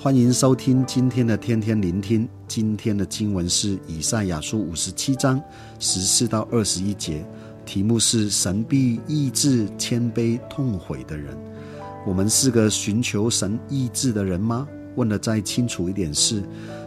[0.00, 2.28] 欢迎收听今天的天天聆听。
[2.46, 5.42] 今天的经文是以赛亚书五十七章
[5.80, 7.26] 十四到二十一节，
[7.66, 11.36] 题目是“神必医治谦卑痛悔的人”。
[12.06, 14.68] 我们是个寻求神医治的人吗？
[14.94, 16.44] 问得再清楚一点是：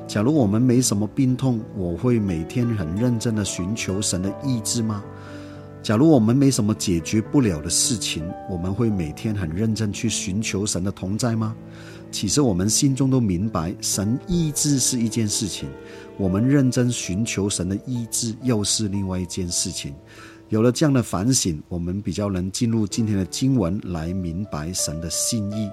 [0.07, 5.04] 假如我们没什么病痛，我会每天很认真的寻求神的医治吗？
[5.84, 11.56] 假如我们没什么解决不了的事情，我们会每天很认真去寻求神的同在吗？
[12.11, 15.68] 其实我们心中都明白，神医治是一件事情，
[16.18, 19.96] 我们认真寻求神的医治又是另外一件事情。
[20.50, 25.68] 有了这样的反省，我们比较能进入今天的经文来明白神的心意。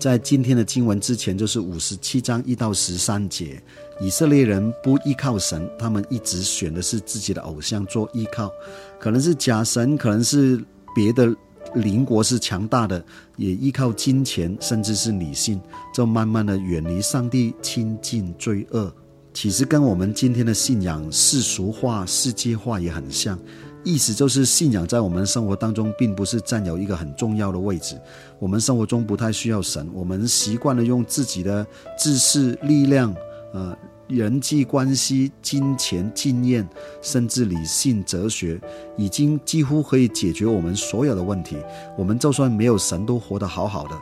[0.00, 3.62] 在今天的经文之前，就是五十七章一到十三节，
[4.00, 8.50] 以色列人不依靠神，他们一直选的是自己的偶像做依靠，
[8.98, 10.64] 可能是假神，可能是
[10.94, 11.32] 别的。
[11.74, 13.04] 邻国是强大的，
[13.36, 15.60] 也依靠金钱，甚至是理性，
[15.94, 18.92] 就慢慢的远离上帝，亲近罪恶。
[19.32, 23.38] 其实跟我们今天的信仰世俗化、世界化也很像，
[23.84, 28.00] 意思就是信仰在我们生活当中并不是占有一个很重要的位置。
[28.38, 31.66] 我们生活中不太需要神，我们习惯了用自己的
[31.98, 33.14] 知识、力量，
[33.52, 33.76] 呃。
[34.10, 36.68] 人际关系、金钱、经验，
[37.00, 38.60] 甚至理性、哲学，
[38.96, 41.56] 已经几乎可以解决我们所有的问题。
[41.96, 43.96] 我们就算没有神，都活得好好的。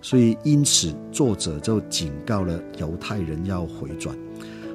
[0.00, 4.18] 所以，因此作者就警告了犹太人要回转。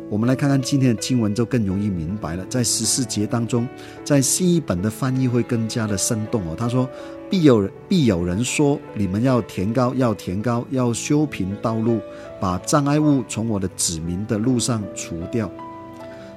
[0.09, 2.45] 我们来看看今天的经文，就更容易明白了。
[2.50, 3.67] 在十四节当中，
[4.03, 6.55] 在新一本的翻译会更加的生动哦。
[6.58, 6.89] 他说。
[7.30, 12.00] 必有人必有人说：“你们要填高，要填高，要修平道路，
[12.39, 15.52] 把障碍物从我的子民的路上除掉。”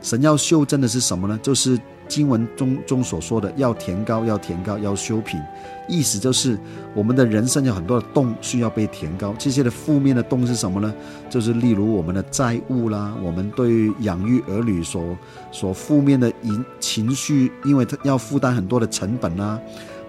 [0.03, 1.39] 神要修正的是什么呢？
[1.45, 1.79] 就是
[2.11, 5.41] 经文中中所说的：“要填高，要填高，要修平。”
[5.89, 6.59] 意思就是
[6.95, 9.35] 我们的人生有很多的洞需要被填高。
[9.39, 10.93] 这些的负面的洞是什么呢？
[11.29, 15.17] 就是例如我们的债务啦，我们对养育儿女所
[15.51, 19.59] 所负面的情情绪，因为他要负担很多的成本啦。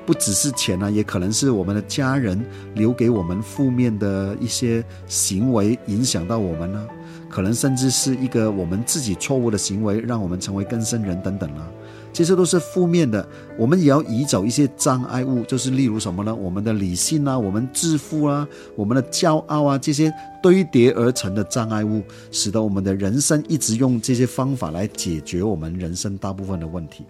[0.04, 6.88] 不只是钱呢，也可能是我们的家人留给我们负面的一些行为影响到我们呢，
[7.30, 11.70] 可能甚至是一个我们自己错误的行为，让我们成为更生人等等啊，
[12.14, 13.28] 这些都是负面的。
[13.58, 16.34] 我们也要移走一些障碍物，就是例如什么呢？
[16.34, 27.06] 我们的理性啊，我们自负啊，我们的骄傲啊，这些堆叠而成的障碍物，使得我们的人生一直用这些方法来解决我们人生大部分的问题。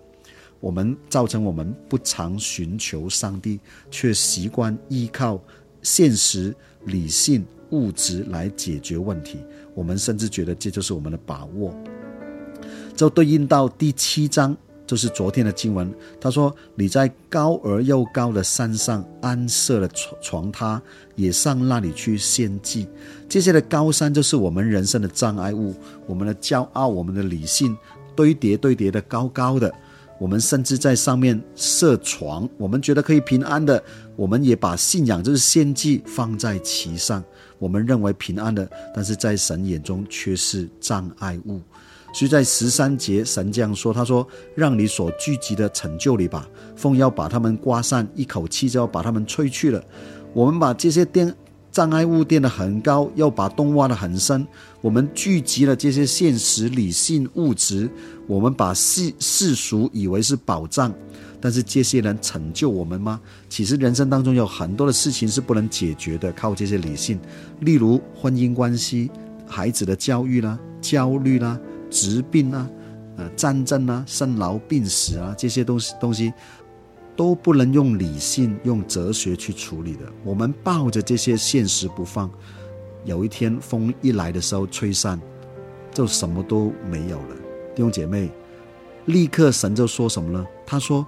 [0.60, 5.42] 我们造成我们不常寻求上帝，却习惯依靠
[5.82, 9.40] 现实、理性、物质来解决问题。
[9.74, 11.74] 我们甚至觉得这就是我们的把握。
[12.96, 14.56] 就对应到第七章，
[14.92, 15.90] 就是昨天的经文。
[16.20, 20.82] 他说：“你在高而又高的山上安设了床床榻，
[21.16, 22.90] 也上那里去献祭。
[23.30, 25.74] 这些的高山就是我们人生的障碍物，
[26.06, 27.78] 我们的骄傲，我们的理性
[28.18, 29.74] 堆叠堆叠的高高的。”
[30.20, 33.82] 我们甚至在上面设床，我们觉得可以平安的，
[34.18, 37.24] 我们也把信仰就是献祭放在其上，
[37.60, 41.62] 我们认为平安的，但是在神眼中却是障碍物。
[42.14, 49.84] 所以在十三节，神这样说：“他说，让你所聚集的成就你吧，风要把他们刮散，一口气就要把他们吹去了。”
[50.34, 51.34] 我们把这些垫
[51.72, 54.46] 障碍物垫得很高，要把洞挖得很深。
[54.82, 57.90] 我们聚集了这些现实、理性、物质，
[58.28, 60.94] 我们把世世俗以为是宝藏，
[61.40, 63.20] 但是这些人成就我们吗？
[63.50, 67.20] 其实人生当中有很多的事情是不能解决的，靠这些理性，
[67.60, 69.10] 例如婚姻关系、
[69.46, 71.60] 孩子的教育啦、焦虑啦、
[71.92, 72.68] 疾病啊、
[73.18, 76.34] 呃战争啊、生老病死啊，这些东西东西
[77.16, 80.12] 都不能用理性、用哲学去处理的。
[80.24, 82.32] 我们抱着这些现实不放。
[83.04, 85.20] 有一天风一来的时候，吹散，
[85.92, 87.36] 就什么都没有了。
[87.76, 88.30] 弟兄姐妹，
[89.06, 90.46] 立刻神就说什么呢？
[90.66, 91.06] 他说：“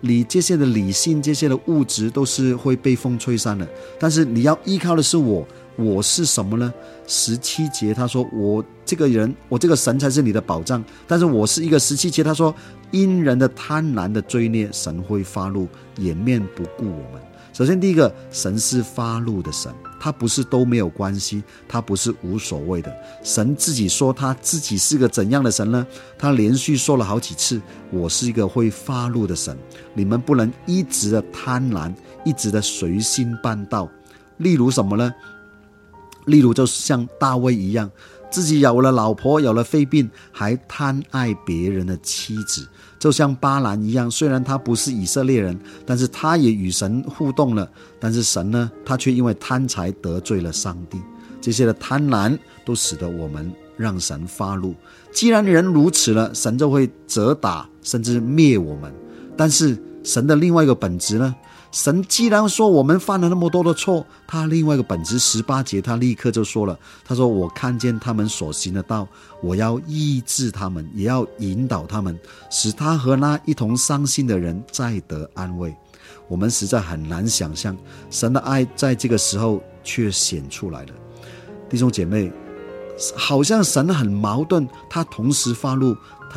[0.00, 5.46] 你这些的理性、这些的物质都是会被风吹散的，但是你要依靠的是我。
[5.76, 6.70] 我是什么呢？”
[7.06, 12.54] 十七节他说：“我这个人，我这个神才是你的保障。”但是我是一个十七节他说
[12.92, 15.66] ：“因人的贪婪的罪孽，神会发怒，
[15.96, 17.22] 掩面不顾我们。”
[17.54, 19.72] 首先，第一个，神是发怒的神。
[20.00, 22.90] 他不是都没有关系，他不是无所谓的。
[23.22, 25.86] 神自己说他自己是个怎样的神呢？
[26.18, 27.60] 他连续说了好几次
[27.92, 29.56] ：“我是一个会发怒的神，
[29.92, 31.94] 你们不能一直的贪婪，
[32.24, 33.86] 一直的随心办道。”
[34.38, 35.14] 例如什么呢？
[36.24, 37.90] 例如就是像大卫一样。
[38.30, 42.64] 自己有了老婆，有了肺病，还贪爱别人的妻子，
[43.00, 44.08] 就像巴兰一样。
[44.08, 47.68] 虽然他不是以色列人，但是他也与神互动了。
[47.98, 51.00] 但是神呢，他却因为贪财得罪了上帝。
[51.40, 54.74] 这些的贪婪都使得我们让神发怒。
[55.10, 58.92] 既然人如此了，神就会责打甚至灭我们。
[59.36, 61.34] 但是神的另外一个本质呢？
[61.72, 66.76] 神既然说我们犯了那么多的错，他另外一个本质十八节，他立刻就说了
[67.06, 69.06] ：“他说我看见他们所行的道，
[69.40, 72.18] 我要医治他们，也要引导他们，
[72.50, 75.74] 使他和那一同伤心的人再得安慰。”
[76.26, 77.76] 我们实在很难想象
[78.08, 80.92] 神的爱在这个时候却显出来了。
[81.68, 82.32] 弟兄姐妹，
[83.16, 85.96] 好像神很矛盾，他同时发怒，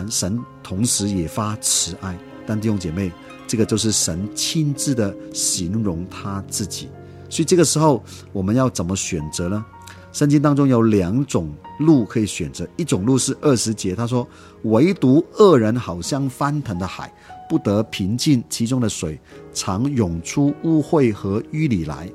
[0.10, 2.18] 神同时也发慈爱。
[2.46, 3.12] 但弟兄姐妹，
[3.48, 6.90] 这个就是神亲自的形容他自己，
[7.30, 9.64] 所以这个时候我们要怎么选择呢？
[10.12, 14.28] 圣经当中有两种路可以选择，一种路是二十节，他说
[14.66, 17.12] ：“唯独恶人好像翻腾的海，
[17.50, 19.20] 不得平静，其中的水
[19.54, 22.08] 常涌出污秽和淤泥来。”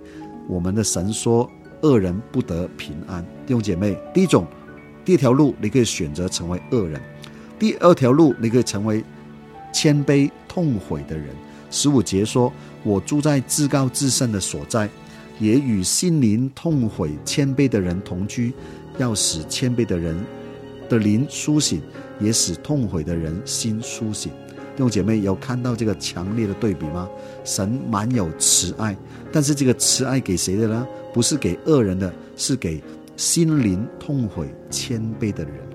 [0.48, 1.50] 我们的神说，
[1.82, 3.24] 恶人不得平安。
[3.46, 4.46] 弟兄姐妹，第一种，
[5.04, 7.00] 第一条路你可以选择成为恶人；
[7.58, 9.04] 第二条路你可以成为。
[9.80, 11.28] 谦卑痛悔的人，
[11.70, 12.52] 十五节说
[12.82, 14.90] ：“我住在至高至圣的所在，
[15.38, 18.52] 也与心灵痛悔谦卑的人同居，
[18.98, 20.18] 要使谦卑的人
[20.88, 21.80] 的灵苏醒，
[22.18, 24.32] 也使痛悔的人心苏醒。”
[24.74, 27.08] 弟兄姐妹有看到这个强烈的对比吗？
[27.44, 28.96] 神满有慈爱，
[29.30, 30.84] 但是这个慈爱给谁的呢？
[31.14, 32.82] 不是给恶人的，是给
[33.16, 35.67] 心灵痛悔谦卑的人。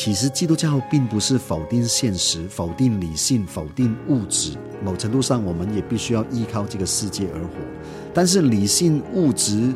[0.00, 4.52] 其实基督教并不是否定现实、否定理性、否定物质。
[4.80, 7.54] 某程度上，我们也必须要依靠这个世界而活。
[8.14, 9.74] 但是，理性、物质、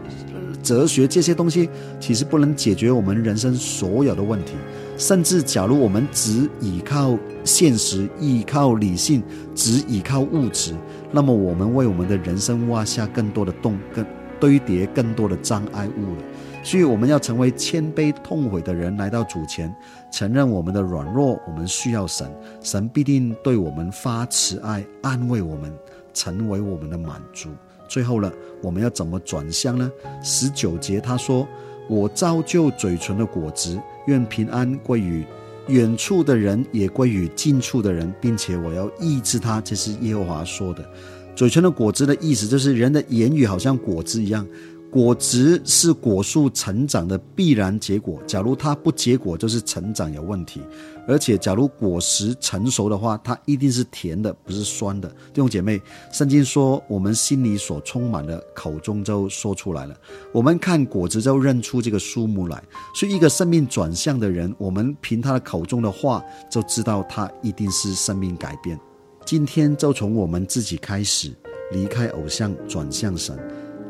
[0.62, 4.52] 哲学这些东西，其实不能解决我们人生所有的问题。
[4.96, 9.24] 甚至，假如我们只依靠现实、依靠理性、
[9.56, 10.72] 只依靠物质，
[11.10, 14.06] 那么我们为我们的人生挖下更多的洞，更
[14.38, 16.22] 堆叠更多的障碍物了。
[16.62, 19.74] 所以我们要成为谦卑痛悔的人，来到主前，
[20.12, 22.30] 承认我们的软弱，我们需要神，
[22.62, 25.72] 神必定对我们发慈爱，安慰我们，
[26.14, 27.48] 成为我们的满足。
[27.88, 28.32] 最后了，
[28.62, 29.90] 我们要怎么转向呢？
[30.22, 31.46] 十九节他说
[31.90, 35.26] ：“我造就嘴唇的果子，愿平安归于
[35.66, 40.88] 远处的人，也归于近处的人，并且我要医治他。”这是耶和华说的。
[41.34, 44.46] 嘴唇的果子的意思就是人的言语好像果子一样。
[44.92, 48.22] 果子是果树成长的必然结果。
[48.26, 50.60] 假如它不结果，就是成长有问题。
[51.08, 55.08] 而且，假如果实成熟的话，它一定是甜的，不是酸的。
[55.08, 55.80] 弟兄姐妹，
[56.12, 59.96] 圣经说，我们心里所充满的，口中就说出来了。
[60.30, 62.62] 我们看果子就认出这个树木来。
[62.94, 68.78] 所以，一个生命转向的人，我们凭他的口中的话，就知道他一定是生命改变。
[69.24, 71.32] 今天就从我们自己开始，
[71.72, 73.38] 离开偶像，转向神。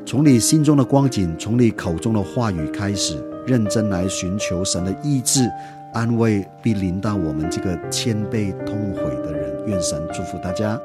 [0.05, 3.17] 从你心中的光景，从你口中的话语开始，
[3.47, 5.49] 认真来寻求神的意志、
[5.93, 9.53] 安慰，必临到我们这个谦卑痛悔的人。
[9.67, 10.79] 愿神祝福大家。